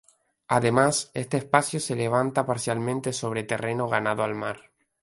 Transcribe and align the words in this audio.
Además, 0.47 1.11
este 1.13 1.37
espacio 1.37 1.79
se 1.79 1.95
levanta 1.95 2.43
parcialmente 2.47 3.13
sobre 3.13 3.43
terreno 3.43 3.87
ganado 3.87 4.23
al 4.23 4.33
mar. 4.33 4.71